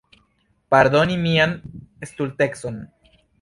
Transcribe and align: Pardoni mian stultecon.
Pardoni 0.75 1.17
mian 1.25 1.53
stultecon. 2.13 2.81